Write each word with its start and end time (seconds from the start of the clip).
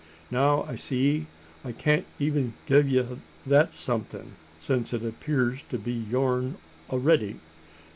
Now 0.31 0.63
I 0.63 0.77
see 0.77 1.27
I 1.63 1.73
can't 1.73 2.07
even 2.17 2.55
gi' 2.65 2.81
ye 2.81 3.05
that 3.45 3.71
somethin' 3.73 4.33
since 4.59 4.93
it 4.93 5.05
appears 5.05 5.61
to 5.69 5.77
be 5.77 5.93
yourn 5.93 6.55
a'ready. 6.91 7.37